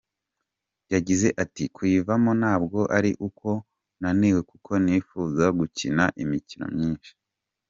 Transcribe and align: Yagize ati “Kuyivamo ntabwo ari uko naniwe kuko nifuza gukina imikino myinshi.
Yagize 0.93 1.27
ati 1.43 1.63
“Kuyivamo 1.75 2.31
ntabwo 2.41 2.79
ari 2.97 3.11
uko 3.27 3.47
naniwe 4.01 4.39
kuko 4.49 4.71
nifuza 4.83 5.45
gukina 5.59 6.03
imikino 6.23 6.65
myinshi. 6.75 7.11